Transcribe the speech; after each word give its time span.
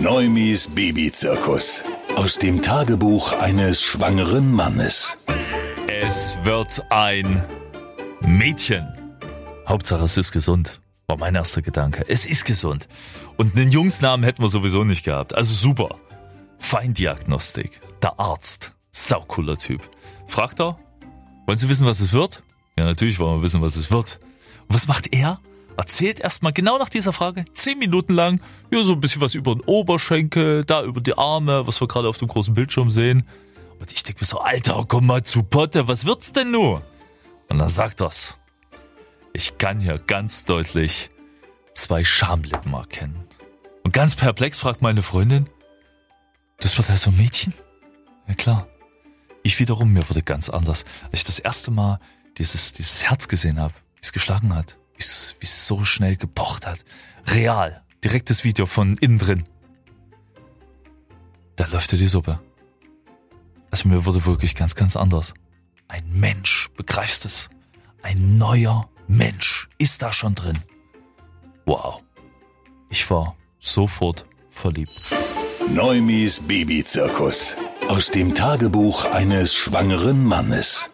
Neumis 0.00 0.68
Babyzirkus. 0.68 1.84
Aus 2.16 2.38
dem 2.38 2.62
Tagebuch 2.62 3.32
eines 3.40 3.82
schwangeren 3.82 4.50
Mannes. 4.50 5.18
Es 5.86 6.38
wird 6.44 6.82
ein 6.90 7.44
Mädchen. 8.22 8.88
Hauptsache 9.68 10.04
es 10.04 10.16
ist 10.16 10.32
gesund. 10.32 10.80
War 11.06 11.18
mein 11.18 11.34
erster 11.34 11.62
Gedanke. 11.62 12.04
Es 12.08 12.24
ist 12.24 12.46
gesund. 12.46 12.88
Und 13.36 13.56
einen 13.56 13.70
Jungsnamen 13.70 14.24
hätten 14.24 14.42
wir 14.42 14.48
sowieso 14.48 14.82
nicht 14.82 15.04
gehabt. 15.04 15.34
Also 15.34 15.54
super. 15.54 15.96
Feindiagnostik. 16.58 17.80
Der 18.02 18.18
Arzt. 18.18 18.72
Saucooler 18.90 19.58
Typ. 19.58 19.82
Fragt 20.26 20.60
er, 20.60 20.78
wollen 21.46 21.58
Sie 21.58 21.68
wissen, 21.68 21.86
was 21.86 22.00
es 22.00 22.12
wird? 22.12 22.42
Ja, 22.78 22.84
natürlich 22.84 23.18
wollen 23.18 23.38
wir 23.38 23.42
wissen, 23.42 23.60
was 23.60 23.76
es 23.76 23.90
wird. 23.90 24.20
Und 24.68 24.74
was 24.74 24.88
macht 24.88 25.12
er? 25.14 25.38
Erzählt 25.76 26.20
erstmal 26.20 26.52
genau 26.52 26.78
nach 26.78 26.88
dieser 26.88 27.12
Frage, 27.12 27.44
zehn 27.54 27.78
Minuten 27.78 28.14
lang, 28.14 28.40
ja, 28.70 28.82
so 28.84 28.92
ein 28.92 29.00
bisschen 29.00 29.20
was 29.20 29.34
über 29.34 29.54
den 29.54 29.62
Oberschenkel, 29.62 30.64
da 30.64 30.82
über 30.82 31.00
die 31.00 31.16
Arme, 31.16 31.66
was 31.66 31.80
wir 31.80 31.88
gerade 31.88 32.08
auf 32.08 32.18
dem 32.18 32.28
großen 32.28 32.54
Bildschirm 32.54 32.90
sehen. 32.90 33.26
Und 33.78 33.90
ich 33.92 34.02
denke 34.02 34.20
mir 34.20 34.26
so, 34.26 34.38
Alter, 34.38 34.84
komm 34.86 35.06
mal 35.06 35.22
zu 35.22 35.42
Potte, 35.42 35.88
was 35.88 36.04
wird's 36.04 36.32
denn 36.32 36.50
nur? 36.50 36.82
Und 37.48 37.58
dann 37.58 37.68
sagt 37.68 38.00
er's. 38.00 38.38
Ich 39.32 39.56
kann 39.58 39.80
hier 39.80 39.98
ganz 39.98 40.44
deutlich 40.44 41.10
zwei 41.74 42.04
Schamlippen 42.04 42.74
erkennen. 42.74 43.24
Und 43.84 43.92
ganz 43.92 44.14
perplex 44.14 44.60
fragt 44.60 44.82
meine 44.82 45.02
Freundin, 45.02 45.48
das 46.58 46.76
wird 46.78 46.90
also 46.90 47.10
ein 47.10 47.16
Mädchen? 47.16 47.54
Ja 48.28 48.34
klar. 48.34 48.68
Ich 49.42 49.58
wiederum, 49.58 49.92
mir 49.92 50.08
wurde 50.08 50.22
ganz 50.22 50.48
anders. 50.48 50.84
Als 51.10 51.20
ich 51.20 51.24
das 51.24 51.38
erste 51.40 51.70
Mal 51.70 51.98
dieses, 52.38 52.72
dieses 52.72 53.08
Herz 53.08 53.26
gesehen 53.26 53.58
habe, 53.58 53.74
wie 53.96 54.00
es 54.02 54.12
geschlagen 54.12 54.54
hat, 54.54 54.78
wie 55.42 55.46
es 55.46 55.66
so 55.66 55.84
schnell 55.84 56.16
gepocht 56.16 56.66
hat. 56.66 56.78
Real. 57.26 57.82
Direktes 58.04 58.44
Video 58.44 58.66
von 58.66 58.94
innen 58.96 59.18
drin. 59.18 59.44
Da 61.56 61.66
läuft 61.66 61.92
dir 61.92 61.98
die 61.98 62.06
Suppe. 62.06 62.40
Also 63.70 63.88
mir 63.88 64.04
wurde 64.04 64.24
wirklich 64.24 64.54
ganz, 64.54 64.74
ganz 64.74 64.96
anders. 64.96 65.34
Ein 65.88 66.04
Mensch, 66.12 66.70
begreifst 66.76 67.24
es? 67.24 67.50
Ein 68.02 68.38
neuer 68.38 68.88
Mensch 69.08 69.68
ist 69.78 70.02
da 70.02 70.12
schon 70.12 70.34
drin. 70.34 70.58
Wow. 71.66 72.02
Ich 72.88 73.10
war 73.10 73.36
sofort 73.58 74.26
verliebt. 74.50 75.00
Neumis 75.70 76.40
Babyzirkus. 76.40 77.56
Aus 77.88 78.10
dem 78.10 78.34
Tagebuch 78.34 79.04
eines 79.06 79.54
schwangeren 79.54 80.24
Mannes. 80.24 80.90